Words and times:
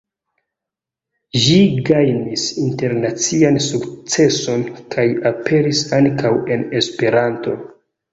Ĝi 1.41 1.57
gajnis 1.89 2.45
internacian 2.63 3.59
sukceson 3.65 4.63
kaj 4.95 5.05
aperis 5.33 5.83
ankaŭ 5.99 6.33
en 6.57 6.65
Esperanto. 6.81 7.55